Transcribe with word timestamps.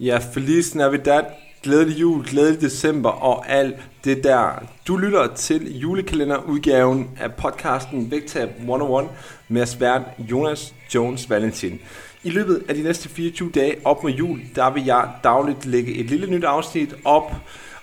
Ja, 0.00 0.18
Feliz 0.18 0.74
Navidad, 0.74 1.22
glædelig 1.62 2.00
jul, 2.00 2.24
glædelig 2.24 2.60
december 2.60 3.10
og 3.10 3.48
alt 3.48 3.76
det 4.04 4.24
der. 4.24 4.62
Du 4.88 4.96
lytter 4.96 5.34
til 5.34 5.78
julekalenderudgaven 5.78 7.10
af 7.20 7.34
podcasten 7.34 8.10
Vægtab 8.10 8.48
101 8.58 9.08
med 9.48 9.66
svært 9.66 10.02
Jonas 10.18 10.74
Jones 10.94 11.30
Valentin. 11.30 11.80
I 12.24 12.30
løbet 12.30 12.62
af 12.68 12.74
de 12.74 12.82
næste 12.82 13.08
24 13.08 13.50
dage 13.50 13.76
op 13.84 14.02
mod 14.02 14.12
jul, 14.12 14.40
der 14.54 14.70
vil 14.70 14.84
jeg 14.84 15.08
dagligt 15.24 15.66
lægge 15.66 15.94
et 15.94 16.06
lille 16.06 16.30
nyt 16.30 16.44
afsnit 16.44 16.94
op, 17.04 17.32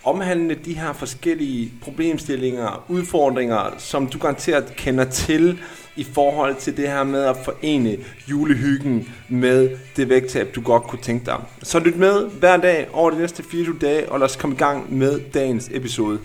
omhandlende 0.04 0.54
de 0.54 0.74
her 0.74 0.92
forskellige 0.92 1.72
problemstillinger, 1.82 2.84
udfordringer, 2.88 3.74
som 3.78 4.06
du 4.06 4.18
garanteret 4.18 4.76
kender 4.76 5.04
til 5.04 5.58
i 5.96 6.04
forhold 6.04 6.56
til 6.56 6.76
det 6.76 6.88
her 6.88 7.04
med 7.04 7.22
at 7.22 7.36
forene 7.44 7.96
julehyggen 8.30 9.08
med 9.28 9.70
det 9.96 10.08
vægttab, 10.08 10.54
du 10.54 10.62
godt 10.62 10.82
kunne 10.82 11.02
tænke 11.02 11.26
dig. 11.26 11.44
Så 11.62 11.78
lyt 11.78 11.96
med 11.96 12.30
hver 12.30 12.56
dag 12.56 12.88
over 12.92 13.10
de 13.10 13.18
næste 13.18 13.42
24 13.42 13.78
dage, 13.80 14.12
og 14.12 14.18
lad 14.18 14.24
os 14.24 14.36
komme 14.36 14.56
i 14.56 14.58
gang 14.58 14.98
med 14.98 15.20
dagens 15.34 15.70
episode. 15.72 16.18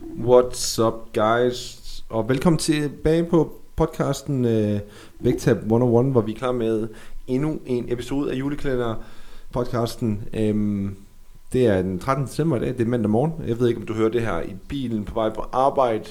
What's 0.00 0.82
up 0.82 0.94
guys? 1.14 1.80
Og 2.08 2.28
velkommen 2.28 2.58
tilbage 2.58 3.24
på 3.24 3.52
podcasten 3.76 4.44
øh, 4.44 4.74
uh, 4.74 4.80
Vægtab 5.20 5.56
101, 5.56 6.12
hvor 6.12 6.20
vi 6.20 6.32
er 6.32 6.36
klar 6.36 6.52
med 6.52 6.88
endnu 7.26 7.60
en 7.66 7.84
episode 7.88 8.32
af 8.32 8.36
julekalender 8.36 8.94
podcasten. 9.52 10.22
Um, 10.32 10.40
øhm, 10.40 10.96
det 11.52 11.66
er 11.66 11.82
den 11.82 11.98
13. 11.98 12.26
december 12.26 12.56
i 12.56 12.60
dag, 12.60 12.68
det 12.68 12.80
er 12.80 12.84
mandag 12.84 13.10
morgen. 13.10 13.32
Jeg 13.46 13.60
ved 13.60 13.68
ikke, 13.68 13.80
om 13.80 13.86
du 13.86 13.94
hører 13.94 14.08
det 14.08 14.20
her 14.20 14.40
i 14.40 14.54
bilen 14.68 15.04
på 15.04 15.14
vej 15.14 15.28
på 15.28 15.44
arbejde, 15.52 16.04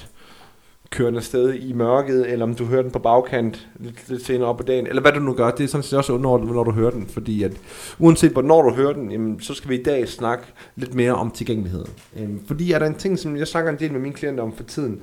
kørende 0.93 1.17
afsted 1.17 1.53
i 1.53 1.73
mørket, 1.73 2.31
eller 2.31 2.45
om 2.45 2.55
du 2.55 2.65
hører 2.65 2.81
den 2.81 2.91
på 2.91 2.99
bagkant 2.99 3.67
lidt, 3.79 4.09
lidt 4.09 4.25
senere 4.25 4.47
op 4.47 4.57
på 4.57 4.63
dagen, 4.63 4.87
eller 4.87 5.01
hvad 5.01 5.11
du 5.11 5.19
nu 5.19 5.33
gør, 5.33 5.51
det 5.51 5.63
er 5.63 5.67
sådan 5.67 5.83
set 5.83 5.97
også 5.97 6.13
underordnet, 6.13 6.55
når 6.55 6.63
du 6.63 6.71
hører 6.71 6.91
den, 6.91 7.07
fordi 7.07 7.43
at 7.43 7.51
uanset 7.99 8.31
hvornår 8.31 8.61
du 8.61 8.75
hører 8.75 8.93
den, 8.93 9.11
jamen, 9.11 9.39
så 9.39 9.53
skal 9.53 9.69
vi 9.69 9.79
i 9.79 9.83
dag 9.83 10.07
snakke 10.07 10.45
lidt 10.75 10.93
mere 10.93 11.13
om 11.13 11.31
tilgængelighed. 11.31 11.85
Øhm, 12.19 12.45
fordi 12.47 12.71
er 12.71 12.79
der 12.79 12.85
en 12.85 12.95
ting, 12.95 13.19
som 13.19 13.37
jeg 13.37 13.47
snakker 13.47 13.71
en 13.71 13.79
del 13.79 13.91
med 13.91 13.99
mine 13.99 14.13
klienter 14.13 14.43
om 14.43 14.55
for 14.55 14.63
tiden, 14.63 15.01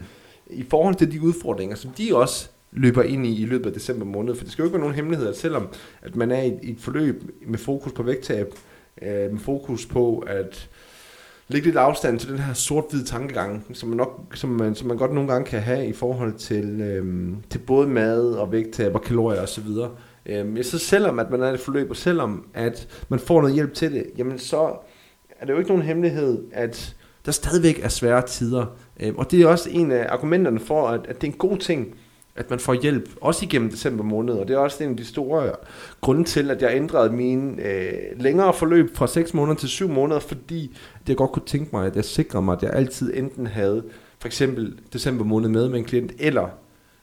i 0.50 0.64
forhold 0.70 0.94
til 0.94 1.12
de 1.12 1.22
udfordringer, 1.22 1.76
som 1.76 1.90
de 1.90 2.16
også 2.16 2.48
løber 2.72 3.02
ind 3.02 3.26
i 3.26 3.42
i 3.42 3.46
løbet 3.46 3.66
af 3.66 3.72
december 3.72 4.04
måned, 4.06 4.34
for 4.34 4.44
det 4.44 4.52
skal 4.52 4.62
jo 4.62 4.66
ikke 4.66 4.74
være 4.74 4.80
nogen 4.80 4.94
hemmelighed, 4.94 5.28
at 5.28 5.36
selvom 5.36 5.68
at 6.02 6.16
man 6.16 6.30
er 6.30 6.42
i, 6.42 6.52
i 6.62 6.70
et 6.70 6.80
forløb 6.80 7.22
med 7.46 7.58
fokus 7.58 7.92
på 7.92 8.02
vægttab, 8.02 8.54
øh, 9.02 9.32
med 9.32 9.38
fokus 9.38 9.86
på 9.86 10.24
at 10.26 10.68
lægge 11.50 11.66
lidt 11.66 11.76
afstand 11.76 12.18
til 12.18 12.30
den 12.30 12.38
her 12.38 12.54
sort-hvide 12.54 13.04
tankegang, 13.04 13.66
som 13.72 13.88
man, 13.88 13.96
nok, 13.96 14.32
som, 14.34 14.50
man, 14.50 14.74
som 14.74 14.88
man 14.88 14.96
godt 14.96 15.14
nogle 15.14 15.32
gange 15.32 15.46
kan 15.46 15.60
have 15.60 15.86
i 15.86 15.92
forhold 15.92 16.34
til, 16.34 16.80
øhm, 16.80 17.36
til 17.50 17.58
både 17.58 17.88
mad 17.88 18.32
og 18.32 18.52
vægttab 18.52 18.94
og 18.94 19.02
kalorier 19.02 19.42
osv. 19.42 19.66
Øhm, 20.26 20.62
så 20.62 20.78
selvom 20.78 21.18
at 21.18 21.30
man 21.30 21.42
er 21.42 21.50
i 21.50 21.54
et 21.54 21.60
forløb, 21.60 21.90
og 21.90 21.96
selvom 21.96 22.44
at 22.54 23.04
man 23.08 23.18
får 23.18 23.40
noget 23.40 23.54
hjælp 23.54 23.74
til 23.74 23.92
det, 23.92 24.06
jamen 24.18 24.38
så 24.38 24.72
er 25.40 25.46
det 25.46 25.52
jo 25.52 25.58
ikke 25.58 25.70
nogen 25.70 25.84
hemmelighed, 25.84 26.44
at 26.52 26.96
der 27.26 27.32
stadigvæk 27.32 27.84
er 27.84 27.88
svære 27.88 28.26
tider. 28.26 28.66
Øhm, 29.00 29.16
og 29.16 29.30
det 29.30 29.42
er 29.42 29.46
også 29.46 29.70
en 29.72 29.92
af 29.92 30.06
argumenterne 30.08 30.60
for, 30.60 30.88
at, 30.88 31.00
at 31.08 31.20
det 31.20 31.28
er 31.28 31.32
en 31.32 31.38
god 31.38 31.58
ting, 31.58 31.94
at 32.40 32.50
man 32.50 32.58
får 32.58 32.74
hjælp, 32.74 33.08
også 33.20 33.44
igennem 33.44 33.70
december 33.70 34.04
måned, 34.04 34.34
og 34.34 34.48
det 34.48 34.54
er 34.54 34.58
også 34.58 34.84
en 34.84 34.90
af 34.90 34.96
de 34.96 35.04
store 35.04 35.52
grunde 36.00 36.24
til, 36.24 36.50
at 36.50 36.62
jeg 36.62 36.70
ændrede 36.74 37.12
min 37.12 37.60
øh, 37.60 37.92
længere 38.16 38.54
forløb 38.54 38.96
fra 38.96 39.06
6 39.06 39.34
måneder 39.34 39.56
til 39.56 39.68
7 39.68 39.88
måneder, 39.88 40.20
fordi 40.20 40.76
jeg 41.08 41.16
godt 41.16 41.32
kunne 41.32 41.46
tænke 41.46 41.68
mig, 41.72 41.86
at 41.86 41.96
jeg 41.96 42.04
sikrede 42.04 42.44
mig, 42.44 42.56
at 42.56 42.62
jeg 42.62 42.72
altid 42.72 43.12
enten 43.16 43.46
havde 43.46 43.84
for 44.18 44.28
eksempel 44.28 44.78
december 44.92 45.24
måned 45.24 45.48
med 45.48 45.68
med 45.68 45.78
en 45.78 45.84
klient, 45.84 46.12
eller 46.18 46.48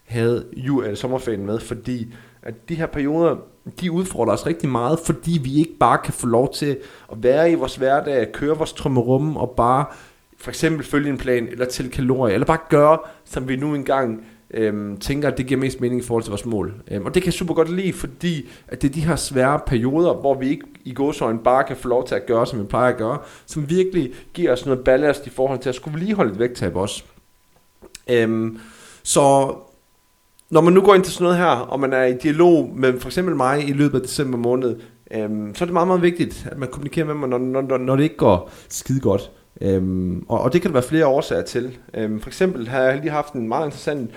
havde 0.06 0.46
jul 0.54 0.84
eller 0.84 0.96
sommerferien 0.96 1.46
med, 1.46 1.60
fordi 1.60 2.14
at 2.42 2.70
de 2.70 2.76
her 2.76 2.86
perioder, 2.86 3.36
de 3.82 3.92
udfordrer 3.92 4.34
os 4.34 4.45
rigtig 4.45 4.70
meget, 4.70 5.00
fordi 5.00 5.40
vi 5.44 5.56
ikke 5.56 5.78
bare 5.80 5.98
kan 6.04 6.14
få 6.14 6.28
lov 6.28 6.54
til 6.54 6.78
at 7.11 7.23
være 7.23 7.52
i 7.52 7.56
vores 7.56 7.76
hverdag, 7.76 8.32
køre 8.32 8.58
vores 8.58 8.73
trummerum 8.73 9.38
og 9.38 9.54
bare 9.58 9.86
for 10.38 10.50
eksempel 10.50 10.86
følge 10.86 11.10
en 11.10 11.17
plan, 11.17 11.48
eller 11.48 11.66
til 11.66 11.92
kalorier, 11.92 12.34
eller 12.34 12.48
bare 12.48 12.60
gøre, 12.70 12.98
som 13.26 13.48
vi 13.48 13.56
nu 13.56 13.76
engang 13.76 14.26
øhm, 14.52 14.98
tænker, 14.98 15.28
at 15.28 15.38
det 15.38 15.48
giver 15.48 15.60
mest 15.60 15.82
mening 15.82 16.02
i 16.02 16.04
forhold 16.04 16.24
til 16.24 16.30
vores 16.32 16.46
mål. 16.46 16.74
Øhm, 16.92 17.06
og 17.06 17.14
det 17.14 17.24
kan 17.24 17.28
jeg 17.28 17.34
super 17.34 17.54
godt 17.54 17.76
lide, 17.76 17.94
fordi 17.94 18.50
at 18.68 18.82
det 18.82 18.90
er 18.90 18.94
de 18.94 19.06
her 19.06 19.16
svære 19.16 19.60
perioder, 19.68 20.14
hvor 20.14 20.34
vi 20.34 20.50
ikke 20.50 20.66
i 20.86 20.94
gåsøjne 20.94 21.40
bare 21.40 21.64
kan 21.64 21.76
få 21.76 21.88
lov 21.88 22.08
til 22.08 22.16
at 22.16 22.26
gøre, 22.26 22.48
som 22.48 22.60
vi 22.60 22.64
plejer 22.64 22.92
at 22.92 22.98
gøre, 22.98 23.18
som 23.46 23.70
virkelig 23.70 24.14
giver 24.34 24.52
os 24.52 24.66
noget 24.66 24.84
ballast 24.84 25.28
i 25.28 25.30
forhold 25.30 25.60
til 25.60 25.70
at 25.70 25.76
skulle 25.76 26.00
lige 26.00 26.14
holde 26.14 26.32
et 26.32 26.40
vægttab 26.40 26.76
også. 26.76 27.04
Øhm, 28.10 28.60
så 29.04 29.56
når 30.50 30.62
man 30.62 30.74
nu 30.74 30.82
går 30.82 30.96
ind 30.96 31.04
til 31.04 31.14
sådan 31.14 31.24
noget 31.24 31.38
her, 31.38 31.46
og 31.46 31.80
man 31.80 31.94
er 31.94 32.04
i 32.04 32.14
dialog 32.14 32.72
med 32.76 33.00
for 33.00 33.08
eksempel 33.08 33.36
mig 33.36 33.70
i 33.70 33.74
løbet 33.74 33.96
af 33.96 34.02
december 34.02 34.38
måned, 34.38 34.76
øhm, 35.12 35.56
så 35.56 35.64
er 35.64 35.66
det 35.66 35.74
meget, 35.74 35.88
meget 35.88 36.02
vigtigt, 36.02 36.48
at 36.52 36.58
man 36.58 36.70
kommunikerer 36.70 37.06
med 37.06 37.16
mig, 37.16 37.30
når, 37.30 37.38
når, 37.38 37.78
når 37.78 37.96
det 37.96 38.04
ikke 38.04 38.18
går 38.18 38.52
skide 38.70 39.00
godt. 39.00 39.32
Øhm, 39.62 40.26
og, 40.28 40.42
og 40.42 40.54
det 40.54 40.62
kan 40.62 40.70
der 40.70 40.74
være 40.74 40.84
flere 40.84 41.08
årsager 41.08 41.42
til. 41.42 41.78
Øhm, 41.94 42.20
for 42.22 42.30
eksempel 42.30 42.68
har 42.68 42.82
jeg 42.82 43.00
lige 43.00 43.12
haft 43.12 43.34
en 43.34 43.48
meget 43.48 43.66
interessant 43.66 44.12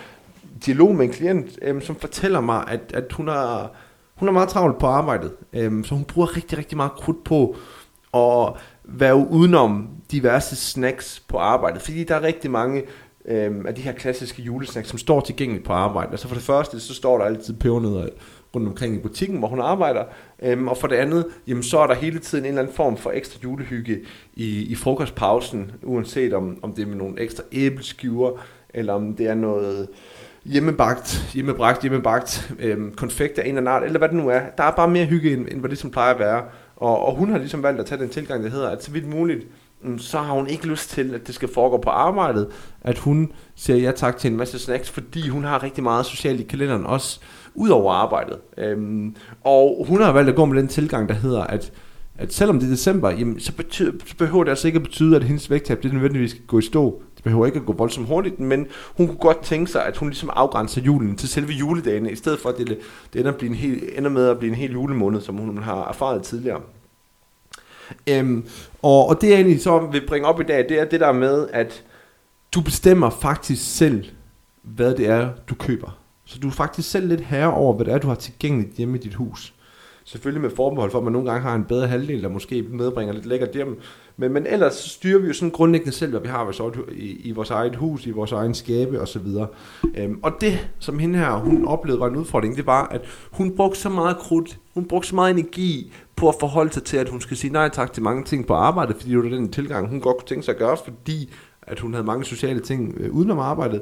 dialog 0.67 0.95
med 0.95 1.07
en 1.07 1.13
klient, 1.13 1.59
øhm, 1.63 1.81
som 1.81 1.97
fortæller 1.97 2.41
mig, 2.41 2.65
at, 2.69 2.81
at 2.95 3.13
hun, 3.13 3.29
er, 3.29 3.71
hun 4.15 4.29
er 4.29 4.33
meget 4.33 4.49
travlt 4.49 4.79
på 4.79 4.87
arbejdet. 4.87 5.33
Øhm, 5.53 5.85
så 5.85 5.95
hun 5.95 6.05
bruger 6.05 6.37
rigtig, 6.37 6.59
rigtig 6.59 6.77
meget 6.77 6.93
krudt 6.93 7.25
på 7.25 7.57
at 8.15 8.53
være 8.85 9.17
udenom 9.17 9.89
diverse 10.11 10.57
snacks 10.57 11.23
på 11.29 11.39
arbejdet. 11.39 11.83
Fordi 11.83 12.05
der 12.05 12.15
er 12.15 12.23
rigtig 12.23 12.51
mange 12.51 12.83
øhm, 13.25 13.67
af 13.67 13.75
de 13.75 13.83
her 13.83 13.93
klassiske 13.93 14.43
julesnacks, 14.43 14.89
som 14.89 14.99
står 14.99 15.21
tilgængeligt 15.21 15.67
på 15.67 15.73
arbejdet. 15.73 16.11
Altså 16.11 16.29
for 16.29 16.35
det 16.35 16.45
første, 16.45 16.81
så 16.81 16.95
står 16.95 17.19
der 17.19 17.25
altid 17.25 17.55
pebernødder 17.55 18.09
rundt 18.55 18.69
omkring 18.69 18.95
i 18.95 18.99
butikken, 18.99 19.39
hvor 19.39 19.49
hun 19.49 19.61
arbejder. 19.61 20.05
Øhm, 20.43 20.69
og 20.69 20.77
for 20.77 20.87
det 20.87 20.97
andet, 20.97 21.27
jamen, 21.47 21.63
så 21.63 21.79
er 21.79 21.87
der 21.87 21.95
hele 21.95 22.19
tiden 22.19 22.45
en 22.45 22.49
eller 22.49 22.63
anden 22.63 22.77
form 22.77 22.97
for 22.97 23.11
ekstra 23.11 23.39
julehygge 23.45 24.01
i, 24.35 24.63
i 24.63 24.75
frokostpausen, 24.75 25.73
uanset 25.83 26.35
om, 26.35 26.59
om 26.63 26.73
det 26.73 26.83
er 26.83 26.87
med 26.87 26.97
nogle 26.97 27.21
ekstra 27.21 27.43
æbleskiver, 27.53 28.31
eller 28.75 28.93
om 28.93 29.15
det 29.17 29.27
er 29.27 29.35
noget 29.35 29.89
hjemmebagt, 30.45 31.31
hjemmebragt, 31.35 31.83
hjemmebagt 31.83 32.53
øhm, 32.59 32.95
konfekt 32.95 33.39
af 33.39 33.49
en 33.49 33.57
eller 33.57 33.71
anden 33.71 33.87
eller 33.87 33.99
hvad 33.99 34.09
det 34.09 34.17
nu 34.17 34.29
er. 34.29 34.41
Der 34.59 34.65
er 34.65 34.71
bare 34.71 34.89
mere 34.89 35.07
hygge, 35.07 35.33
end, 35.33 35.47
end 35.51 35.61
hvad 35.61 35.71
det 35.71 35.79
som 35.79 35.91
plejer 35.91 36.15
at 36.15 36.21
være. 36.21 36.43
Og, 36.77 37.07
og 37.07 37.17
hun 37.17 37.31
har 37.31 37.39
ligesom 37.39 37.63
valgt 37.63 37.81
at 37.81 37.87
tage 37.87 38.01
den 38.01 38.09
tilgang, 38.09 38.45
der 38.45 38.51
hedder, 38.51 38.69
at 38.69 38.85
så 38.85 38.91
vidt 38.91 39.09
muligt, 39.09 39.47
mm, 39.83 39.99
så 39.99 40.19
har 40.19 40.35
hun 40.35 40.47
ikke 40.47 40.67
lyst 40.67 40.91
til, 40.91 41.15
at 41.15 41.27
det 41.27 41.35
skal 41.35 41.49
foregå 41.55 41.77
på 41.77 41.91
arbejdet, 41.91 42.49
at 42.81 42.99
hun 42.99 43.33
siger 43.55 43.77
ja 43.77 43.91
tak 43.91 44.17
til 44.17 44.31
en 44.31 44.37
masse 44.37 44.59
snacks, 44.59 44.91
fordi 44.91 45.29
hun 45.29 45.45
har 45.45 45.63
rigtig 45.63 45.83
meget 45.83 46.07
socialt 46.07 46.41
i 46.41 46.45
kalenderen 46.45 46.87
også, 46.87 47.21
ud 47.55 47.69
over 47.69 47.93
arbejdet. 47.93 48.39
Øhm, 48.59 49.17
og 49.45 49.85
hun 49.89 50.01
har 50.01 50.13
valgt 50.13 50.31
at 50.31 50.37
gå 50.37 50.45
med 50.45 50.59
den 50.59 50.69
tilgang, 50.69 51.09
der 51.09 51.15
hedder, 51.15 51.45
at, 51.45 51.73
at 52.19 52.33
selvom 52.33 52.59
det 52.59 52.67
er 52.67 52.71
december, 52.71 53.11
jamen, 53.11 53.41
så, 53.41 53.53
betyder, 53.53 53.93
så 54.07 54.17
behøver 54.17 54.45
det 54.45 54.51
altså 54.51 54.67
ikke 54.67 54.77
at 54.77 54.83
betyde, 54.83 55.17
at 55.17 55.25
hendes 55.25 55.51
vægttab 55.51 55.83
det 55.83 55.93
nødvendigvis 55.93 56.31
skal 56.31 56.43
gå 56.47 56.59
i 56.59 56.63
stå. 56.63 57.03
Det 57.21 57.25
behøver 57.25 57.47
ikke 57.47 57.59
at 57.59 57.67
gå 57.67 57.73
voldsomt 57.73 58.09
hurtigt, 58.09 58.41
men 58.41 58.67
hun 58.97 59.07
kunne 59.07 59.19
godt 59.19 59.43
tænke 59.43 59.71
sig, 59.71 59.87
at 59.87 59.97
hun 59.97 60.09
ligesom 60.09 60.31
afgrænser 60.33 60.81
julen 60.81 61.17
til 61.17 61.29
selve 61.29 61.53
juledagene, 61.53 62.13
i 62.13 62.17
stedet 62.17 62.41
for 62.41 62.49
at 62.49 62.59
det, 62.59 62.79
det 63.13 63.21
ender, 63.21 63.33
blive 63.33 63.51
en 63.51 63.57
hel, 63.57 63.89
ender 63.97 64.11
med 64.11 64.29
at 64.29 64.39
blive 64.39 64.49
en 64.49 64.57
hel 64.57 64.73
julemåned, 64.73 65.21
som 65.21 65.37
hun 65.37 65.59
har 65.59 65.89
erfaret 65.89 66.23
tidligere. 66.23 66.61
Øhm, 68.07 68.47
og, 68.83 69.09
og 69.09 69.21
det 69.21 69.29
jeg 69.29 69.35
egentlig 69.35 69.63
så 69.63 69.79
vil 69.79 70.07
bringe 70.07 70.29
op 70.29 70.41
i 70.41 70.45
dag, 70.45 70.69
det 70.69 70.81
er 70.81 70.85
det 70.85 71.01
der 71.01 71.13
med, 71.13 71.49
at 71.53 71.85
du 72.55 72.61
bestemmer 72.61 73.11
faktisk 73.11 73.77
selv, 73.77 74.05
hvad 74.63 74.95
det 74.95 75.09
er, 75.09 75.29
du 75.49 75.55
køber. 75.55 75.99
Så 76.25 76.39
du 76.39 76.49
er 76.49 76.53
faktisk 76.53 76.91
selv 76.91 77.09
lidt 77.09 77.21
herre 77.21 77.55
over, 77.55 77.75
hvad 77.75 77.87
det 77.87 77.95
er, 77.95 77.99
du 77.99 78.09
har 78.09 78.15
tilgængeligt 78.15 78.77
hjemme 78.77 78.99
i 78.99 79.01
dit 79.01 79.15
hus. 79.15 79.55
Selvfølgelig 80.05 80.43
med 80.43 80.51
forbehold 80.57 80.91
for, 80.91 80.99
at 80.99 81.05
man 81.05 81.13
nogle 81.13 81.31
gange 81.31 81.43
har 81.43 81.55
en 81.55 81.65
bedre 81.65 81.87
halvdel, 81.87 82.23
der 82.23 82.29
måske 82.29 82.63
medbringer 82.63 83.15
lidt 83.15 83.27
lækkert 83.27 83.55
hjem. 83.55 83.81
Men, 84.21 84.33
men 84.33 84.47
ellers 84.47 84.75
styrer 84.75 85.19
vi 85.19 85.27
jo 85.27 85.33
sådan 85.33 85.51
grundlæggende 85.51 85.93
selv, 85.93 86.11
hvad 86.11 86.21
vi 86.21 86.29
har 86.29 86.73
i, 86.93 87.21
i 87.29 87.31
vores 87.31 87.51
eget 87.51 87.77
hus, 87.77 88.07
i 88.07 88.11
vores 88.11 88.33
egen 88.33 88.55
skabe 88.55 89.01
osv. 89.01 89.27
Øhm, 89.97 90.19
og 90.23 90.33
det, 90.41 90.69
som 90.79 90.99
hende 90.99 91.19
her, 91.19 91.33
hun 91.33 91.65
oplevede 91.65 92.01
var 92.01 92.09
en 92.09 92.17
udfordring, 92.17 92.57
det 92.57 92.67
var, 92.67 92.87
at 92.87 93.01
hun 93.31 93.57
brugte 93.57 93.81
så 93.81 93.89
meget 93.89 94.17
krudt, 94.17 94.59
hun 94.75 94.85
brugte 94.85 95.09
så 95.09 95.15
meget 95.15 95.31
energi 95.31 95.93
på 96.17 96.29
at 96.29 96.35
forholde 96.41 96.73
sig 96.73 96.83
til, 96.83 96.97
at 96.97 97.09
hun 97.09 97.21
skulle 97.21 97.39
sige 97.39 97.53
nej 97.53 97.69
tak 97.69 97.93
til 97.93 98.03
mange 98.03 98.25
ting 98.25 98.47
på 98.47 98.55
arbejdet, 98.55 98.97
fordi 98.97 99.11
det 99.11 99.19
var 99.19 99.29
den 99.29 99.53
tilgang, 99.53 99.89
hun 99.89 100.01
godt 100.01 100.17
kunne 100.17 100.29
tænke 100.29 100.45
sig 100.45 100.53
at 100.53 100.59
gøre, 100.59 100.77
fordi 100.85 101.33
at 101.63 101.81
hun 101.81 101.95
havde 101.95 102.07
mange 102.07 102.25
sociale 102.25 102.61
ting 102.61 102.95
øh, 103.01 103.11
udenom 103.11 103.39
arbejdet 103.39 103.81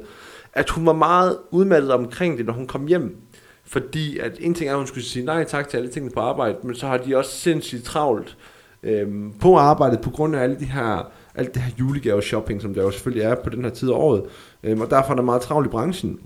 at 0.52 0.70
hun 0.70 0.86
var 0.86 0.92
meget 0.92 1.38
udmattet 1.50 1.92
omkring 1.92 2.38
det, 2.38 2.46
når 2.46 2.52
hun 2.52 2.66
kom 2.66 2.86
hjem. 2.86 3.16
Fordi 3.64 4.18
at 4.18 4.32
en 4.40 4.54
ting 4.54 4.68
er, 4.68 4.72
at 4.72 4.78
hun 4.78 4.86
skulle 4.86 5.04
sige 5.04 5.24
nej 5.24 5.44
tak 5.44 5.68
til 5.68 5.76
alle 5.76 5.90
tingene 5.90 6.14
på 6.14 6.20
arbejde, 6.20 6.56
men 6.62 6.74
så 6.74 6.86
har 6.86 6.96
de 6.96 7.16
også 7.16 7.30
sindssygt 7.30 7.84
travlt 7.84 8.36
øhm, 8.82 9.32
på 9.40 9.56
arbejdet 9.56 10.00
på 10.00 10.10
grund 10.10 10.36
af 10.36 10.42
alle 10.42 10.56
de 10.60 10.64
her, 10.64 11.10
alt 11.34 11.54
det 11.54 11.62
her 11.62 11.72
julegave 11.80 12.22
shopping, 12.22 12.62
som 12.62 12.74
der 12.74 12.82
jo 12.82 12.90
selvfølgelig 12.90 13.22
er 13.22 13.34
på 13.34 13.50
den 13.50 13.64
her 13.64 13.70
tid 13.70 13.88
af 13.88 13.94
året. 13.94 14.22
Øhm, 14.62 14.80
og 14.80 14.90
derfor 14.90 15.10
er 15.10 15.16
der 15.16 15.22
meget 15.22 15.42
travlt 15.42 15.66
i 15.66 15.70
branchen. 15.70 16.20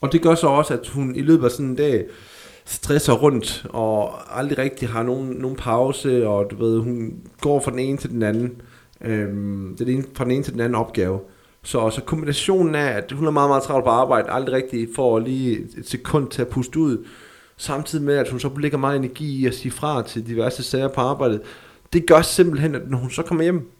Og 0.00 0.12
det 0.12 0.22
gør 0.22 0.34
så 0.34 0.46
også, 0.46 0.74
at 0.74 0.88
hun 0.88 1.14
i 1.14 1.20
løbet 1.20 1.44
af 1.44 1.50
sådan 1.50 1.66
en 1.66 1.76
dag 1.76 2.04
stresser 2.64 3.12
rundt, 3.12 3.66
og 3.70 4.12
aldrig 4.38 4.58
rigtig 4.58 4.88
har 4.88 5.02
nogen, 5.02 5.28
nogen 5.28 5.56
pause, 5.56 6.28
og 6.28 6.50
du 6.50 6.56
ved, 6.56 6.78
hun 6.78 7.14
går 7.40 7.60
fra 7.60 7.70
den 7.70 7.78
ene 7.78 7.98
til 7.98 8.10
den 8.10 8.22
anden. 8.22 8.62
Øhm, 9.00 9.76
den 9.78 9.88
ene, 9.88 10.04
fra 10.14 10.24
den 10.24 10.32
ene 10.32 10.42
til 10.42 10.52
den 10.52 10.60
anden 10.60 10.74
opgave. 10.74 11.20
Så, 11.62 11.90
så 11.90 12.00
kombinationen 12.00 12.74
af, 12.74 12.96
at 12.96 13.12
hun 13.12 13.26
er 13.26 13.30
meget, 13.30 13.50
meget 13.50 13.62
travlt 13.62 13.84
på 13.84 13.90
arbejde, 13.90 14.30
aldrig 14.30 14.54
rigtig 14.54 14.88
får 14.96 15.18
lige 15.18 15.58
et 15.78 15.88
sekund 15.88 16.28
til 16.28 16.42
at 16.42 16.48
puste 16.48 16.78
ud, 16.78 17.06
samtidig 17.56 18.04
med, 18.04 18.16
at 18.16 18.28
hun 18.28 18.40
så 18.40 18.50
lægger 18.58 18.78
meget 18.78 18.96
energi 18.96 19.42
i 19.42 19.46
at 19.46 19.54
sige 19.54 19.72
fra 19.72 20.02
til 20.02 20.26
diverse 20.26 20.62
sager 20.62 20.88
på 20.88 21.00
arbejdet, 21.00 21.42
det 21.92 22.06
gør 22.06 22.22
simpelthen, 22.22 22.74
at 22.74 22.90
når 22.90 22.98
hun 22.98 23.10
så 23.10 23.22
kommer 23.22 23.44
hjem, 23.44 23.70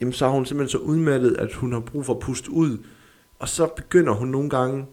jamen 0.00 0.12
så 0.12 0.26
er 0.26 0.30
hun 0.30 0.46
simpelthen 0.46 0.78
så 0.78 0.78
udmattet, 0.78 1.36
at 1.36 1.52
hun 1.52 1.72
har 1.72 1.80
brug 1.80 2.06
for 2.06 2.14
at 2.14 2.20
puste 2.20 2.50
ud. 2.50 2.78
Og 3.38 3.48
så 3.48 3.66
begynder 3.66 4.12
hun 4.12 4.28
nogle 4.28 4.50
gange 4.50 4.86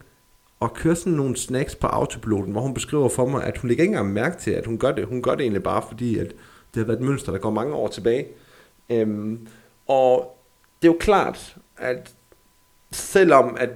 at 0.62 0.74
køre 0.74 0.96
sådan 0.96 1.14
nogle 1.14 1.38
snacks 1.38 1.76
på 1.76 1.88
autopiloten, 1.88 2.52
hvor 2.52 2.62
hun 2.62 2.74
beskriver 2.74 3.10
for 3.10 3.28
mig, 3.28 3.44
at 3.44 3.58
hun 3.58 3.70
ikke 3.70 3.84
engang 3.84 4.14
mærke 4.14 4.38
til, 4.40 4.52
at 4.52 4.66
hun 4.66 4.78
gør 4.78 4.92
det. 4.92 5.06
Hun 5.06 5.22
gør 5.22 5.32
det 5.32 5.42
egentlig 5.42 5.64
bare, 5.64 5.84
fordi 5.88 6.18
at 6.18 6.28
det 6.74 6.80
har 6.80 6.84
været 6.84 7.00
et 7.00 7.06
mønster, 7.06 7.32
der 7.32 7.40
går 7.40 7.50
mange 7.52 7.74
år 7.74 7.88
tilbage. 7.88 8.28
Øhm, 8.90 9.48
og 9.88 10.38
det 10.82 10.88
er 10.88 10.92
jo 10.92 10.98
klart, 11.00 11.58
at 11.78 12.14
selvom 12.92 13.58
at 13.60 13.70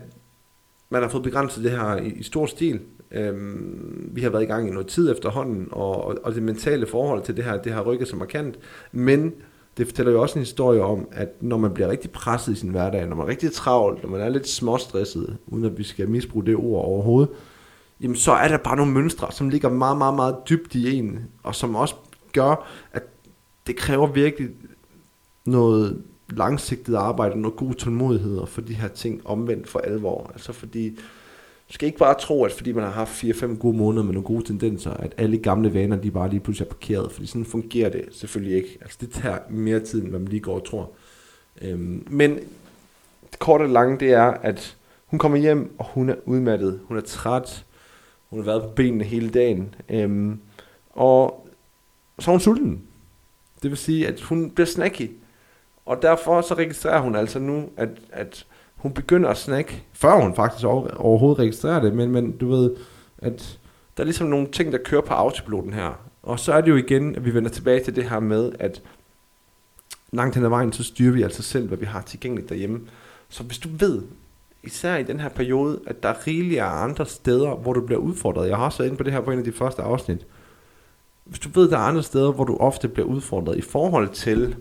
man 0.90 1.02
har 1.02 1.10
fået 1.10 1.24
begrænset 1.24 1.64
det 1.64 1.72
her 1.72 1.96
i, 1.96 2.08
i 2.08 2.24
stor 2.24 2.46
stil, 2.46 2.80
øhm, 3.15 4.09
vi 4.12 4.21
har 4.21 4.29
været 4.29 4.44
i 4.44 4.45
gang 4.45 4.67
i 4.67 4.71
noget 4.71 4.88
tid 4.88 5.12
efterhånden, 5.12 5.67
og, 5.71 6.06
og, 6.06 6.17
og 6.23 6.35
det 6.35 6.44
mentale 6.44 6.88
forhold 6.88 7.23
til 7.23 7.38
det 7.38 7.44
her, 7.44 7.62
det 7.62 7.71
har 7.71 7.81
rykket 7.81 8.07
sig 8.07 8.17
markant, 8.17 8.59
men 8.91 9.33
det 9.77 9.88
fortæller 9.88 10.12
jo 10.12 10.21
også 10.21 10.39
en 10.39 10.45
historie 10.45 10.81
om, 10.81 11.07
at 11.12 11.29
når 11.41 11.57
man 11.57 11.73
bliver 11.73 11.89
rigtig 11.89 12.12
presset 12.12 12.53
i 12.53 12.56
sin 12.56 12.69
hverdag, 12.69 13.07
når 13.07 13.15
man 13.15 13.25
er 13.25 13.29
rigtig 13.29 13.51
travlt, 13.51 14.03
når 14.03 14.09
man 14.09 14.21
er 14.21 14.29
lidt 14.29 14.47
småstresset, 14.47 15.38
uden 15.47 15.65
at 15.65 15.77
vi 15.77 15.83
skal 15.83 16.09
misbruge 16.09 16.45
det 16.45 16.56
ord 16.56 16.85
overhovedet, 16.85 17.29
jamen 18.01 18.15
så 18.15 18.31
er 18.31 18.47
der 18.47 18.57
bare 18.57 18.75
nogle 18.75 18.91
mønstre, 18.91 19.31
som 19.31 19.50
ligger 19.50 19.69
meget, 19.69 19.97
meget, 19.97 20.15
meget 20.15 20.35
dybt 20.50 20.75
i 20.75 20.97
en, 20.97 21.19
og 21.44 21.56
som 21.56 21.75
også 21.75 21.95
gør, 22.33 22.67
at 22.94 23.03
det 23.67 23.75
kræver 23.75 24.07
virkelig 24.07 24.50
noget 25.45 26.01
langsigtet 26.29 26.95
arbejde, 26.95 27.41
noget 27.41 27.57
god 27.57 27.73
tålmodighed 27.73 28.45
for 28.47 28.62
de 28.62 28.73
her 28.73 28.88
ting 28.88 29.27
omvendt 29.27 29.69
for 29.69 29.79
alvor. 29.79 30.31
Altså 30.33 30.53
fordi, 30.53 31.00
du 31.69 31.73
skal 31.73 31.85
ikke 31.85 32.00
bare 32.00 32.19
tro, 32.19 32.44
at 32.44 32.51
fordi 32.51 32.71
man 32.71 32.83
har 32.83 32.91
haft 32.91 33.23
4-5 33.23 33.57
gode 33.57 33.77
måneder 33.77 34.03
med 34.03 34.13
nogle 34.13 34.27
gode 34.27 34.45
tendenser, 34.45 34.91
at 34.91 35.13
alle 35.17 35.38
gamle 35.38 35.73
vaner, 35.73 35.95
de 35.95 36.12
bare 36.12 36.29
lige 36.29 36.39
pludselig 36.39 36.65
er 36.65 36.69
parkeret, 36.69 37.12
fordi 37.12 37.27
sådan 37.27 37.45
fungerer 37.45 37.89
det 37.89 38.06
selvfølgelig 38.12 38.57
ikke. 38.57 38.77
Altså 38.81 38.97
det 39.01 39.12
tager 39.12 39.38
mere 39.50 39.79
tid, 39.79 40.01
end 40.01 40.09
hvad 40.09 40.19
man 40.19 40.27
lige 40.27 40.39
går 40.39 40.56
og 40.56 40.65
tror. 40.65 40.91
Øhm, 41.62 42.07
men 42.09 42.35
det 43.31 43.39
korte 43.39 43.63
og 43.63 43.69
lange, 43.69 44.00
det 44.00 44.13
er, 44.13 44.23
at 44.23 44.77
hun 45.06 45.19
kommer 45.19 45.38
hjem, 45.38 45.75
og 45.77 45.85
hun 45.85 46.09
er 46.09 46.15
udmattet, 46.25 46.79
hun 46.88 46.97
er 46.97 47.01
træt, 47.01 47.65
hun 48.29 48.39
har 48.39 48.45
været 48.45 48.63
på 48.63 48.69
benene 48.69 49.03
hele 49.03 49.29
dagen, 49.29 49.75
øhm, 49.89 50.39
og 50.89 51.47
så 52.19 52.31
er 52.31 52.33
hun 52.33 52.39
sulten. 52.39 52.81
Det 53.63 53.71
vil 53.71 53.77
sige, 53.77 54.07
at 54.07 54.21
hun 54.21 54.51
bliver 54.51 54.67
snacky. 54.67 55.12
Og 55.85 56.01
derfor 56.01 56.41
så 56.41 56.53
registrerer 56.53 57.01
hun 57.01 57.15
altså 57.15 57.39
nu, 57.39 57.69
at, 57.77 57.89
at 58.12 58.45
hun 58.75 58.94
begynder 58.94 59.30
at 59.30 59.38
snakke, 59.38 59.83
før 59.94 60.22
hun 60.22 60.36
faktisk 60.36 60.66
overhovedet 60.66 61.39
registrerer 61.39 61.80
det, 61.80 61.94
men, 61.94 62.12
men 62.12 62.31
du 62.38 62.50
ved, 62.50 62.75
at 63.18 63.60
der 63.98 64.04
er 64.04 64.06
ligesom 64.06 64.27
nogle 64.27 64.48
ting, 64.51 64.72
der 64.72 64.77
kører 64.86 65.01
på 65.01 65.13
autopiloten 65.13 65.74
her. 65.74 66.00
Og 66.24 66.39
så 66.39 66.54
er 66.54 66.62
det 66.62 66.72
jo 66.72 66.75
igen, 66.75 67.16
at 67.16 67.25
vi 67.25 67.33
vender 67.33 67.50
tilbage 67.50 67.83
til 67.83 67.95
det 67.95 68.10
her 68.10 68.19
med, 68.19 68.51
at 68.60 68.81
langt 70.12 70.36
hen 70.36 70.44
ad 70.44 70.50
vejen, 70.50 70.74
så 70.74 70.83
styrer 70.83 71.13
vi 71.13 71.24
altså 71.24 71.44
selv, 71.44 71.68
hvad 71.68 71.77
vi 71.77 71.86
har 71.86 72.01
tilgængeligt 72.01 72.50
derhjemme. 72.50 72.81
Så 73.30 73.44
hvis 73.44 73.57
du 73.57 73.69
ved, 73.80 74.01
især 74.63 74.95
i 74.95 75.04
den 75.04 75.19
her 75.19 75.30
periode, 75.30 75.80
at 75.88 76.04
der 76.04 76.10
er 76.10 76.27
rigeligt 76.27 76.62
af 76.62 76.83
andre 76.83 77.06
steder, 77.06 77.56
hvor 77.56 77.74
du 77.74 77.81
bliver 77.81 78.00
udfordret. 78.00 78.50
Jeg 78.50 78.57
har 78.57 78.66
også 78.66 78.77
været 78.77 78.89
inde 78.89 78.98
på 78.98 79.04
det 79.04 79.13
her 79.13 79.22
på 79.22 79.31
en 79.31 79.39
af 79.39 79.45
de 79.45 79.51
første 79.51 79.81
afsnit. 79.81 80.25
Hvis 81.24 81.39
du 81.39 81.50
ved, 81.54 81.66
at 81.66 81.72
der 81.72 81.77
er 81.77 81.81
andre 81.81 82.04
steder, 82.04 82.31
hvor 82.31 82.44
du 82.44 82.57
ofte 82.57 82.88
bliver 82.88 83.07
udfordret 83.07 83.57
i 83.57 83.62
forhold 83.62 84.10
til 84.10 84.56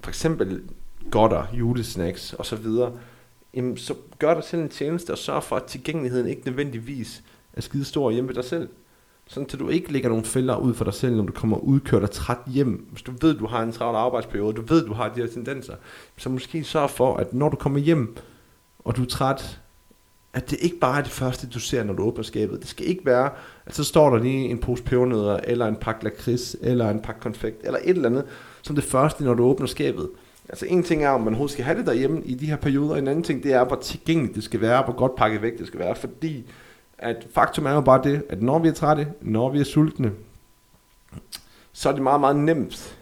for 0.00 0.10
eksempel 0.10 0.62
godter, 1.10 1.44
julesnacks 1.52 2.32
og 2.32 2.46
så 2.46 2.56
videre, 2.56 2.92
jamen, 3.54 3.76
så 3.76 3.94
gør 4.18 4.34
dig 4.34 4.44
selv 4.44 4.62
en 4.62 4.68
tjeneste 4.68 5.10
og 5.10 5.18
sørg 5.18 5.42
for, 5.42 5.56
at 5.56 5.64
tilgængeligheden 5.64 6.26
ikke 6.28 6.42
nødvendigvis 6.44 7.22
er 7.52 7.60
skide 7.60 7.84
stor 7.84 8.10
hjemme 8.10 8.28
ved 8.28 8.34
dig 8.34 8.44
selv. 8.44 8.68
Sådan 9.26 9.48
at 9.52 9.58
du 9.58 9.68
ikke 9.68 9.92
lægger 9.92 10.08
nogle 10.08 10.24
fælder 10.24 10.56
ud 10.56 10.74
for 10.74 10.84
dig 10.84 10.94
selv, 10.94 11.16
når 11.16 11.24
du 11.24 11.32
kommer 11.32 11.56
udkørt 11.56 12.02
og 12.02 12.10
træt 12.10 12.38
hjem. 12.46 12.86
Hvis 12.90 13.02
du 13.02 13.12
ved, 13.20 13.34
du 13.34 13.46
har 13.46 13.62
en 13.62 13.72
travl 13.72 13.96
arbejdsperiode, 13.96 14.56
du 14.56 14.62
ved, 14.62 14.86
du 14.86 14.92
har 14.92 15.08
de 15.08 15.20
her 15.20 15.28
tendenser, 15.28 15.74
så 16.16 16.28
måske 16.28 16.64
sørg 16.64 16.90
for, 16.90 17.16
at 17.16 17.34
når 17.34 17.48
du 17.48 17.56
kommer 17.56 17.78
hjem, 17.78 18.16
og 18.78 18.96
du 18.96 19.02
er 19.02 19.06
træt, 19.06 19.60
at 20.32 20.50
det 20.50 20.58
ikke 20.60 20.78
bare 20.78 20.98
er 20.98 21.02
det 21.02 21.12
første, 21.12 21.48
du 21.48 21.60
ser, 21.60 21.84
når 21.84 21.94
du 21.94 22.02
åbner 22.02 22.22
skabet. 22.22 22.60
Det 22.60 22.68
skal 22.68 22.86
ikke 22.86 23.06
være, 23.06 23.30
at 23.66 23.74
så 23.74 23.84
står 23.84 24.10
der 24.10 24.22
lige 24.22 24.48
en 24.48 24.58
pose 24.58 24.82
pebernødder, 24.82 25.36
eller 25.44 25.66
en 25.66 25.76
pakke 25.76 26.04
lakrids, 26.04 26.56
eller 26.60 26.90
en 26.90 27.00
pakke 27.00 27.20
konfekt, 27.20 27.60
eller 27.64 27.78
et 27.84 27.96
eller 27.96 28.08
andet, 28.08 28.24
som 28.62 28.76
det 28.76 28.84
første, 28.84 29.24
når 29.24 29.34
du 29.34 29.44
åbner 29.44 29.66
skabet. 29.66 30.08
Altså 30.48 30.66
en 30.66 30.82
ting 30.82 31.04
er, 31.04 31.08
om 31.08 31.20
man 31.20 31.28
overhovedet 31.28 31.52
skal 31.52 31.64
have 31.64 31.78
det 31.78 31.86
derhjemme 31.86 32.22
i 32.24 32.34
de 32.34 32.46
her 32.46 32.56
perioder, 32.56 32.96
en 32.96 33.08
anden 33.08 33.24
ting, 33.24 33.42
det 33.42 33.52
er, 33.52 33.64
hvor 33.64 33.76
tilgængeligt 33.76 34.34
det 34.34 34.44
skal 34.44 34.60
være, 34.60 34.82
hvor 34.82 34.92
godt 34.92 35.14
pakket 35.14 35.42
væk 35.42 35.58
det 35.58 35.66
skal 35.66 35.80
være, 35.80 35.96
fordi 35.96 36.50
at 36.98 37.26
faktum 37.34 37.66
er 37.66 37.72
jo 37.72 37.80
bare 37.80 38.00
det, 38.04 38.22
at 38.28 38.42
når 38.42 38.58
vi 38.58 38.68
er 38.68 38.72
trætte, 38.72 39.08
når 39.20 39.50
vi 39.50 39.60
er 39.60 39.64
sultne, 39.64 40.12
så 41.72 41.88
er 41.88 41.92
det 41.92 42.02
meget, 42.02 42.20
meget 42.20 42.36
nemt 42.36 42.98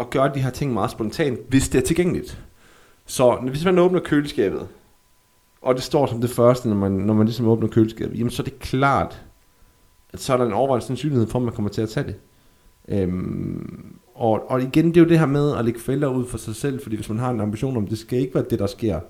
at 0.00 0.10
gøre 0.10 0.34
de 0.34 0.40
her 0.40 0.50
ting 0.50 0.72
meget 0.72 0.90
spontant, 0.90 1.40
hvis 1.48 1.68
det 1.68 1.78
er 1.78 1.86
tilgængeligt. 1.86 2.42
Så 3.06 3.36
hvis 3.36 3.64
man 3.64 3.78
åbner 3.78 4.00
køleskabet, 4.00 4.68
og 5.62 5.74
det 5.74 5.82
står 5.82 6.06
som 6.06 6.20
det 6.20 6.30
første, 6.30 6.68
når 6.68 6.76
man, 6.76 6.92
når 6.92 7.14
man 7.14 7.26
ligesom 7.26 7.48
åbner 7.48 7.68
køleskabet, 7.68 8.18
jamen 8.18 8.30
så 8.30 8.42
er 8.42 8.44
det 8.44 8.58
klart, 8.58 9.22
at 10.12 10.20
så 10.20 10.32
er 10.32 10.36
der 10.36 10.46
en 10.46 10.52
overvejende 10.52 10.86
sandsynlighed 10.86 11.26
for, 11.26 11.38
at 11.38 11.44
man 11.44 11.54
kommer 11.54 11.70
til 11.70 11.82
at 11.82 11.88
tage 11.88 12.06
det. 12.06 12.16
Øhm, 12.88 13.96
og, 14.14 14.50
og 14.50 14.62
igen, 14.62 14.88
det 14.88 14.96
er 14.96 15.00
jo 15.00 15.08
det 15.08 15.18
her 15.18 15.26
med 15.26 15.56
at 15.56 15.64
lægge 15.64 15.80
fælder 15.80 16.08
ud 16.08 16.26
for 16.26 16.38
sig 16.38 16.56
selv, 16.56 16.82
fordi 16.82 16.96
hvis 16.96 17.08
man 17.08 17.18
har 17.18 17.30
en 17.30 17.40
ambition 17.40 17.76
om, 17.76 17.86
det 17.86 17.98
skal 17.98 18.18
ikke 18.18 18.34
være 18.34 18.44
det, 18.50 18.58
der 18.58 18.66
sker, 18.66 19.00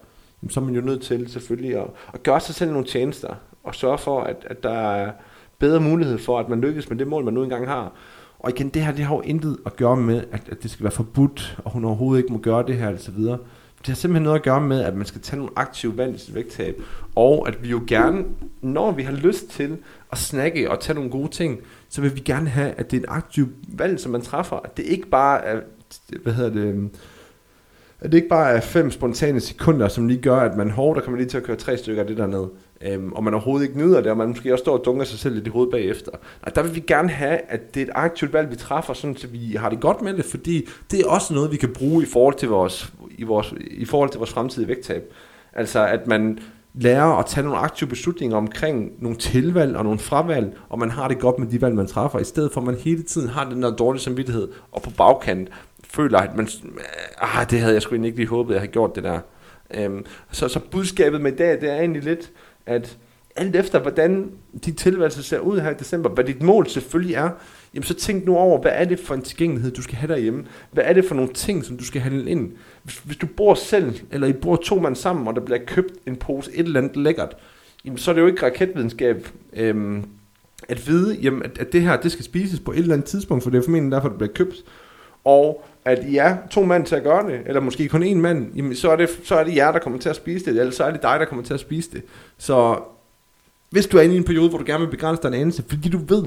så 0.49 0.61
er 0.61 0.65
man 0.65 0.75
jo 0.75 0.81
nødt 0.81 1.03
til 1.03 1.31
selvfølgelig 1.31 1.77
at, 1.77 1.87
at 2.15 2.23
gøre 2.23 2.41
sig 2.41 2.55
selv 2.55 2.71
nogle 2.73 2.87
tjenester, 2.87 3.35
og 3.65 3.75
sørge 3.75 3.99
for, 3.99 4.21
at, 4.21 4.37
at 4.47 4.63
der 4.63 4.79
er 4.79 5.13
bedre 5.59 5.81
mulighed 5.81 6.19
for, 6.19 6.39
at 6.39 6.49
man 6.49 6.61
lykkes 6.61 6.91
med 6.91 6.99
det 6.99 7.07
mål, 7.07 7.25
man 7.25 7.35
nu 7.35 7.43
engang 7.43 7.67
har. 7.67 7.93
Og 8.39 8.51
igen, 8.51 8.69
det 8.69 8.83
her, 8.83 8.93
det 8.93 9.05
har 9.05 9.15
jo 9.15 9.21
intet 9.21 9.59
at 9.67 9.77
gøre 9.77 9.97
med, 9.97 10.25
at, 10.33 10.49
at 10.51 10.63
det 10.63 10.71
skal 10.71 10.85
være 10.85 10.93
forbudt, 10.93 11.59
og 11.65 11.71
hun 11.71 11.85
overhovedet 11.85 12.23
ikke 12.23 12.33
må 12.33 12.39
gøre 12.39 12.67
det 12.67 12.77
her, 12.77 12.93
og 12.93 12.99
så 12.99 13.11
videre. 13.11 13.39
Det 13.79 13.89
har 13.89 13.95
simpelthen 13.95 14.23
noget 14.23 14.39
at 14.39 14.45
gøre 14.45 14.61
med, 14.61 14.81
at 14.81 14.97
man 14.97 15.07
skal 15.07 15.21
tage 15.21 15.39
nogle 15.39 15.53
aktive 15.57 15.97
valg 15.97 16.15
i 16.15 16.19
sit 16.19 16.35
vægttab, 16.35 16.83
og 17.15 17.49
at 17.49 17.63
vi 17.63 17.69
jo 17.69 17.81
gerne, 17.87 18.25
når 18.61 18.91
vi 18.91 19.03
har 19.03 19.13
lyst 19.13 19.49
til 19.49 19.77
at 20.13 20.19
snakke 20.19 20.71
og 20.71 20.81
tage 20.81 20.95
nogle 20.95 21.11
gode 21.11 21.29
ting, 21.29 21.61
så 21.93 22.01
vil 22.01 22.15
vi 22.15 22.21
gerne 22.21 22.49
have, 22.49 22.71
at 22.71 22.91
det 22.91 22.97
er 22.97 23.01
et 23.01 23.09
aktivt 23.09 23.51
valg, 23.69 24.01
som 24.01 24.13
man 24.13 24.23
træffer. 24.23 24.57
At 24.57 24.77
det 24.77 24.83
ikke 24.83 25.07
bare 25.07 25.45
er, 25.45 25.61
hvad 26.23 26.33
hedder 26.33 26.51
det, 26.51 26.91
at 28.01 28.13
det 28.13 28.19
ikke 28.19 28.29
bare 28.29 28.51
er 28.51 28.61
fem 28.61 28.91
spontane 28.91 29.41
sekunder, 29.41 29.89
som 29.89 30.09
lige 30.09 30.23
gør, 30.23 30.37
at 30.37 30.57
man 30.57 30.71
hårdt, 30.71 30.97
der 30.97 31.05
kommer 31.05 31.19
lige 31.19 31.29
til 31.29 31.37
at 31.37 31.43
køre 31.43 31.57
tre 31.57 31.77
stykker 31.77 32.03
af 32.03 32.09
det 32.09 32.17
der 32.17 32.27
ned, 32.27 32.47
øhm, 32.81 33.13
og 33.13 33.25
man 33.25 33.35
overhovedet 33.35 33.67
ikke 33.67 33.79
nyder 33.79 34.01
det, 34.01 34.11
og 34.11 34.17
man 34.17 34.29
måske 34.29 34.53
også 34.53 34.63
står 34.63 34.79
og 34.79 34.85
dunker 34.85 35.05
sig 35.05 35.19
selv 35.19 35.35
lidt 35.35 35.47
i 35.47 35.51
hovedet 35.51 35.71
bagefter. 35.71 36.13
Og 36.43 36.55
der 36.55 36.63
vil 36.63 36.75
vi 36.75 36.81
gerne 36.81 37.09
have, 37.09 37.39
at 37.49 37.75
det 37.75 37.81
er 37.83 37.87
et 37.87 37.93
aktivt 37.95 38.33
valg, 38.33 38.51
vi 38.51 38.57
træffer, 38.57 38.95
sådan 38.95 39.17
at 39.23 39.33
vi 39.33 39.53
har 39.53 39.71
det 39.71 39.81
godt 39.81 40.03
med 40.03 40.15
det, 40.15 40.25
fordi 40.25 40.69
det 40.91 41.01
er 41.01 41.09
også 41.09 41.35
noget, 41.35 41.53
vi 41.53 41.57
kan 41.57 41.73
bruge 41.73 42.03
i 42.03 42.07
forhold 42.07 42.35
til 42.35 42.49
vores, 42.49 42.93
i 43.11 43.23
vores, 43.23 43.55
i 43.71 43.85
forhold 43.85 44.11
til 44.11 44.19
vores 44.19 44.33
fremtidige 44.33 44.69
vægttab. 44.69 45.13
Altså 45.53 45.87
at 45.87 46.07
man 46.07 46.39
lære 46.75 47.19
at 47.19 47.27
tage 47.27 47.45
nogle 47.45 47.59
aktive 47.59 47.89
beslutninger 47.89 48.37
omkring 48.37 48.93
nogle 48.99 49.19
tilvalg 49.19 49.77
og 49.77 49.85
nogle 49.85 49.99
fravalg, 49.99 50.57
og 50.69 50.79
man 50.79 50.91
har 50.91 51.09
det 51.09 51.19
godt 51.19 51.39
med 51.39 51.47
de 51.47 51.61
valg, 51.61 51.75
man 51.75 51.87
træffer, 51.87 52.19
i 52.19 52.25
stedet 52.25 52.53
for 52.53 52.61
at 52.61 52.67
man 52.67 52.75
hele 52.75 53.03
tiden 53.03 53.29
har 53.29 53.51
den 53.51 53.63
der 53.63 53.77
dårlige 53.77 54.03
samvittighed, 54.03 54.49
og 54.73 54.83
på 54.83 54.91
bagkant 54.91 55.49
føler, 55.85 56.19
at 56.19 56.37
man, 56.37 56.49
ah, 57.19 57.51
det 57.51 57.61
havde 57.61 57.75
jeg 57.75 57.83
sgu 57.83 57.95
ikke 57.95 58.11
lige 58.11 58.29
håbet, 58.29 58.55
jeg 58.55 58.61
havde 58.61 58.73
gjort 58.73 58.95
det 58.95 59.05
der. 59.05 59.21
Øhm, 59.75 60.05
så, 60.31 60.49
så 60.49 60.61
budskabet 60.71 61.21
med 61.21 61.33
i 61.33 61.37
dag, 61.37 61.61
det 61.61 61.71
er 61.71 61.77
egentlig 61.77 62.03
lidt, 62.03 62.31
at 62.67 62.99
alt 63.37 63.57
efter 63.57 63.79
hvordan 63.79 64.31
dit 64.65 64.77
tilværelse 64.77 65.23
ser 65.23 65.39
ud 65.39 65.61
her 65.61 65.71
i 65.71 65.75
december, 65.75 66.11
hvad 66.11 66.25
dit 66.25 66.43
mål 66.43 66.69
selvfølgelig 66.69 67.15
er, 67.15 67.31
jamen 67.75 67.85
så 67.85 67.95
tænk 67.95 68.27
nu 68.27 68.37
over, 68.37 68.61
hvad 68.61 68.73
er 68.75 68.85
det 68.85 69.01
for 69.01 69.15
en 69.15 69.23
tilgængelighed, 69.23 69.71
du 69.73 69.83
skal 69.83 69.97
have 69.97 70.13
derhjemme? 70.13 70.45
Hvad 70.71 70.85
er 70.85 70.93
det 70.93 71.05
for 71.05 71.15
nogle 71.15 71.33
ting, 71.33 71.65
som 71.65 71.77
du 71.77 71.85
skal 71.85 72.01
handle 72.01 72.31
ind? 72.31 72.53
Hvis, 72.83 72.99
hvis 72.99 73.17
du 73.17 73.27
bor 73.27 73.55
selv, 73.55 74.01
eller 74.11 74.27
I 74.27 74.33
bor 74.33 74.57
to 74.57 74.81
mand 74.81 74.97
sammen, 74.97 75.29
og 75.29 75.35
der 75.35 75.41
bliver 75.41 75.61
købt 75.67 75.95
en 76.07 76.17
pose 76.17 76.51
et 76.55 76.67
eller 76.67 76.81
andet 76.81 76.97
lækkert, 76.97 77.37
jamen 77.85 77.99
så 77.99 78.11
er 78.11 78.15
det 78.15 78.23
jo 78.23 78.27
ikke 78.27 78.47
raketvidenskab 78.47 79.29
øhm, 79.53 80.05
at 80.69 80.89
vide, 80.89 81.19
jamen, 81.23 81.43
at, 81.43 81.59
at 81.59 81.73
det 81.73 81.83
her 81.83 81.97
det 81.97 82.13
skal 82.13 82.25
spises 82.25 82.61
på 82.61 82.73
et 82.73 82.79
eller 82.79 82.95
andet 82.95 83.07
tidspunkt, 83.09 83.43
for 83.43 83.51
det 83.51 83.59
er 83.59 83.63
formentlig 83.63 83.93
derfor, 83.93 84.09
det 84.09 84.19
bliver 84.19 84.33
købt. 84.33 84.55
Og 85.25 85.65
at 85.85 86.05
I 86.09 86.17
er 86.17 86.37
to 86.51 86.65
mand 86.65 86.87
til 86.87 86.95
at 86.95 87.03
gøre 87.03 87.31
det, 87.31 87.41
eller 87.47 87.61
måske 87.61 87.89
kun 87.89 88.03
en 88.03 88.21
mand, 88.21 88.55
jamen 88.57 88.77
så 88.77 88.91
er, 88.91 88.97
det, 88.97 89.09
så 89.25 89.35
er 89.35 89.45
det 89.45 89.57
jer, 89.57 89.73
der 89.73 89.79
kommer 89.79 89.99
til 89.99 90.09
at 90.09 90.17
spise 90.17 90.45
det, 90.45 90.61
eller 90.61 90.73
så 90.73 90.85
er 90.85 90.91
det 90.91 91.03
dig, 91.03 91.21
der 91.21 91.25
kommer 91.25 91.45
til 91.45 91.55
at 91.55 91.61
spise 91.61 91.91
det. 91.91 92.03
Så 92.39 92.79
hvis 93.71 93.87
du 93.87 93.99
er 93.99 94.03
inde 94.03 94.15
i 94.15 94.19
en 94.19 94.25
periode, 94.25 94.49
hvor 94.49 94.59
du 94.59 94.65
gerne 94.67 94.85
vil 94.85 94.91
begrænse 94.91 95.23
dig 95.23 95.29
en 95.29 95.35
anelse, 95.35 95.65
fordi 95.69 95.89
du 95.89 95.99
ved, 95.99 96.25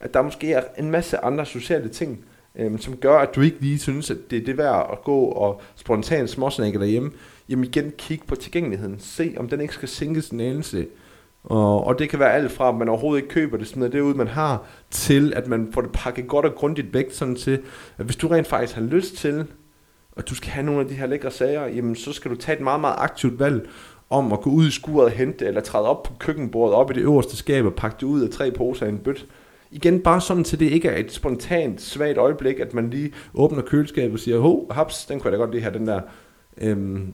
at 0.00 0.14
der 0.14 0.22
måske 0.22 0.52
er 0.52 0.62
en 0.78 0.90
masse 0.90 1.24
andre 1.24 1.46
sociale 1.46 1.88
ting, 1.88 2.24
øhm, 2.56 2.78
som 2.78 2.96
gør, 2.96 3.18
at 3.18 3.34
du 3.34 3.40
ikke 3.40 3.60
lige 3.60 3.78
synes, 3.78 4.10
at 4.10 4.16
det 4.30 4.38
er 4.38 4.44
det 4.44 4.58
værd 4.58 4.88
at 4.92 5.04
gå 5.04 5.20
og 5.20 5.60
spontant 5.76 6.30
småsnakke 6.30 6.78
derhjemme, 6.78 7.10
jamen 7.48 7.64
igen 7.64 7.92
kig 7.98 8.20
på 8.26 8.34
tilgængeligheden. 8.34 8.96
Se, 8.98 9.34
om 9.38 9.48
den 9.48 9.60
ikke 9.60 9.74
skal 9.74 9.88
sænkes 9.88 10.28
en 10.28 10.40
anelse. 10.40 10.86
Og, 11.44 11.84
og 11.84 11.98
det 11.98 12.08
kan 12.08 12.18
være 12.18 12.32
alt 12.32 12.52
fra, 12.52 12.68
at 12.68 12.74
man 12.74 12.88
overhovedet 12.88 13.22
ikke 13.22 13.34
køber 13.34 13.56
det, 13.56 13.66
smider 13.66 13.90
det 13.90 14.00
ud, 14.00 14.14
man 14.14 14.28
har, 14.28 14.64
til 14.90 15.32
at 15.36 15.46
man 15.46 15.68
får 15.72 15.80
det 15.80 15.92
pakket 15.92 16.28
godt 16.28 16.46
og 16.46 16.54
grundigt 16.54 16.94
væk, 16.94 17.06
sådan 17.10 17.36
til, 17.36 17.60
at 17.98 18.04
hvis 18.04 18.16
du 18.16 18.28
rent 18.28 18.46
faktisk 18.46 18.74
har 18.74 18.82
lyst 18.82 19.16
til, 19.16 19.46
at 20.16 20.28
du 20.28 20.34
skal 20.34 20.50
have 20.50 20.66
nogle 20.66 20.80
af 20.80 20.86
de 20.86 20.94
her 20.94 21.06
lækre 21.06 21.30
sager, 21.30 21.66
jamen 21.66 21.96
så 21.96 22.12
skal 22.12 22.30
du 22.30 22.36
tage 22.36 22.56
et 22.56 22.64
meget, 22.64 22.80
meget 22.80 22.96
aktivt 22.98 23.38
valg, 23.38 23.68
om 24.10 24.32
at 24.32 24.40
gå 24.40 24.50
ud 24.50 24.66
i 24.66 24.70
skuret 24.70 25.04
og 25.04 25.10
hente, 25.10 25.46
eller 25.46 25.60
træde 25.60 25.88
op 25.88 26.02
på 26.02 26.12
køkkenbordet, 26.18 26.74
op 26.74 26.90
i 26.90 26.94
det 26.94 27.00
øverste 27.00 27.36
skab 27.36 27.64
og 27.64 27.74
pakke 27.74 27.96
det 28.00 28.06
ud 28.06 28.20
af 28.20 28.30
tre 28.30 28.50
poser 28.50 28.86
i 28.86 28.88
en 28.88 28.98
bøt, 28.98 29.26
Igen, 29.70 30.00
bare 30.00 30.20
sådan 30.20 30.44
til 30.44 30.60
det 30.60 30.66
ikke 30.66 30.88
er 30.88 30.96
et 30.96 31.12
spontant, 31.12 31.80
svagt 31.82 32.18
øjeblik, 32.18 32.60
at 32.60 32.74
man 32.74 32.90
lige 32.90 33.12
åbner 33.34 33.62
køleskabet 33.62 34.12
og 34.12 34.20
siger, 34.20 34.38
ho, 34.38 34.66
haps, 34.70 35.06
den 35.06 35.20
kunne 35.20 35.30
jeg 35.30 35.38
da 35.38 35.44
godt 35.44 35.50
lige 35.50 35.62
her, 35.62 35.70
den 35.70 35.86
der. 35.86 36.00
Øhm, 36.60 37.12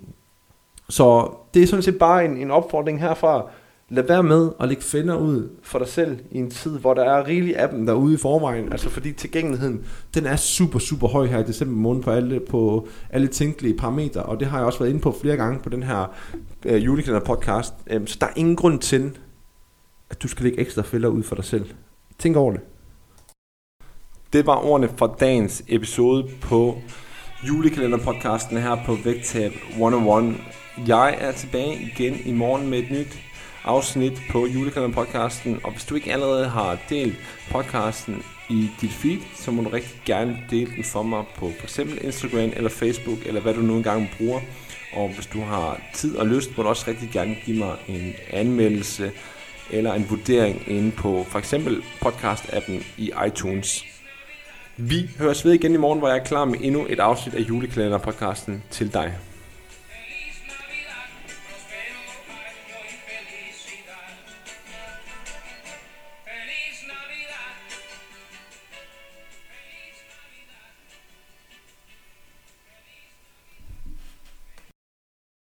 så 0.88 1.30
det 1.54 1.62
er 1.62 1.66
sådan 1.66 1.82
set 1.82 1.98
bare 1.98 2.24
en, 2.24 2.36
en 2.36 2.50
opfordring 2.50 3.00
herfra. 3.00 3.50
Lad 3.88 4.02
være 4.02 4.22
med 4.22 4.50
at 4.60 4.68
lægge 4.68 4.82
fænder 4.82 5.16
ud 5.16 5.48
for 5.62 5.78
dig 5.78 5.88
selv 5.88 6.18
i 6.30 6.38
en 6.38 6.50
tid, 6.50 6.78
hvor 6.78 6.94
der 6.94 7.04
er 7.04 7.26
rigelig 7.26 7.56
af 7.56 7.68
dem 7.68 7.86
derude 7.86 8.14
i 8.14 8.16
forvejen. 8.16 8.72
Altså 8.72 8.88
fordi 8.88 9.12
tilgængeligheden, 9.12 9.84
den 10.14 10.26
er 10.26 10.36
super, 10.36 10.78
super 10.78 11.08
høj 11.08 11.26
her 11.26 11.38
i 11.38 11.42
december 11.42 11.74
måned 11.74 12.02
på 12.02 12.10
alle, 12.10 12.40
på 12.40 12.88
alle 13.10 13.28
tænkelige 13.28 13.76
parametre. 13.76 14.22
Og 14.22 14.40
det 14.40 14.48
har 14.48 14.58
jeg 14.58 14.66
også 14.66 14.78
været 14.78 14.90
inde 14.90 15.00
på 15.00 15.16
flere 15.22 15.36
gange 15.36 15.60
på 15.60 15.68
den 15.68 15.82
her 15.82 16.14
øh, 16.66 16.84
julekalender 16.84 17.26
podcast. 17.26 17.74
Øhm, 17.86 18.06
så 18.06 18.16
der 18.20 18.26
er 18.26 18.32
ingen 18.36 18.56
grund 18.56 18.78
til, 18.80 19.18
at 20.10 20.22
du 20.22 20.28
skal 20.28 20.44
lægge 20.44 20.60
ekstra 20.60 20.82
fælder 20.82 21.08
ud 21.08 21.22
for 21.22 21.34
dig 21.34 21.44
selv. 21.44 21.66
Tænk 22.18 22.36
over 22.36 22.52
det. 22.52 22.60
Det 24.32 24.46
var 24.46 24.64
ordene 24.64 24.88
for 24.96 25.16
dagens 25.20 25.64
episode 25.68 26.30
på 26.40 26.78
julekalenderpodcasten 27.48 28.56
her 28.56 28.76
på 28.86 28.96
Vægtab 29.04 29.52
101. 29.70 30.36
Jeg 30.86 31.16
er 31.20 31.32
tilbage 31.32 31.74
igen 31.74 32.14
i 32.24 32.32
morgen 32.32 32.70
med 32.70 32.78
et 32.78 32.90
nyt 32.90 33.18
afsnit 33.64 34.22
på 34.30 34.46
julekalenderpodcasten, 34.46 35.60
og 35.64 35.70
hvis 35.72 35.84
du 35.84 35.94
ikke 35.94 36.12
allerede 36.12 36.48
har 36.48 36.78
delt 36.88 37.16
podcasten 37.50 38.22
i 38.50 38.70
dit 38.80 38.92
feed, 38.92 39.18
så 39.34 39.50
må 39.50 39.62
du 39.62 39.68
rigtig 39.68 40.02
gerne 40.04 40.38
dele 40.50 40.70
den 40.76 40.84
for 40.84 41.02
mig 41.02 41.24
på 41.36 41.50
f.eks. 41.60 41.78
Instagram 41.78 42.52
eller 42.56 42.70
Facebook, 42.70 43.18
eller 43.26 43.40
hvad 43.40 43.54
du 43.54 43.60
nu 43.60 43.76
engang 43.76 44.08
bruger. 44.18 44.40
Og 44.92 45.08
hvis 45.14 45.26
du 45.26 45.40
har 45.40 45.80
tid 45.94 46.16
og 46.16 46.26
lyst, 46.26 46.56
må 46.56 46.62
du 46.62 46.68
også 46.68 46.84
rigtig 46.88 47.08
gerne 47.12 47.36
give 47.44 47.58
mig 47.58 47.76
en 47.88 48.12
anmeldelse 48.30 49.12
eller 49.70 49.94
en 49.94 50.10
vurdering 50.10 50.62
inde 50.66 50.90
på 50.90 51.24
for 51.28 51.38
eksempel 51.38 51.82
podcast-appen 52.04 52.84
i 52.98 53.12
iTunes. 53.26 53.84
Vi 54.76 55.10
høres 55.18 55.44
ved 55.44 55.52
igen 55.52 55.74
i 55.74 55.76
morgen, 55.76 55.98
hvor 55.98 56.08
jeg 56.08 56.18
er 56.18 56.24
klar 56.24 56.44
med 56.44 56.58
endnu 56.60 56.86
et 56.88 57.00
afsnit 57.00 57.34
af 57.34 57.40
julekalender-podcasten 57.40 58.52
til 58.70 58.94
dig. 58.94 59.12